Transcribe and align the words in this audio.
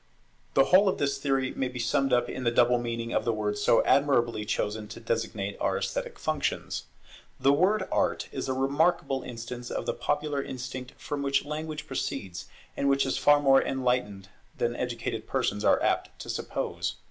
The 0.55 0.63
whole 0.73 0.89
of 0.89 0.97
this 0.97 1.19
theory 1.19 1.51
may 1.55 1.67
be 1.67 1.77
summed 1.77 2.11
up 2.11 2.27
in 2.27 2.43
the 2.43 2.49
double 2.49 2.79
meaning 2.79 3.13
of 3.13 3.23
the 3.23 3.31
word 3.31 3.59
so 3.59 3.83
admirably 3.85 4.45
chosen 4.45 4.87
to 4.87 4.99
designate 4.99 5.55
our 5.61 5.77
esthetic 5.77 6.17
functions. 6.17 6.85
The 7.39 7.53
word 7.53 7.87
Art 7.91 8.27
is 8.31 8.49
a 8.49 8.53
remarkable 8.53 9.21
instance 9.21 9.69
of 9.69 9.85
the 9.85 9.93
popular 9.93 10.41
instinct 10.41 10.93
from 10.97 11.21
which 11.21 11.45
language 11.45 11.85
proceeds, 11.85 12.47
and 12.75 12.89
which 12.89 13.05
is 13.05 13.19
far 13.19 13.39
more 13.39 13.61
enlightened 13.61 14.29
than 14.57 14.75
educated 14.75 15.27
persons 15.27 15.63
are 15.63 15.79
apt 15.83 16.17
to 16.21 16.31
suppose. 16.31 16.95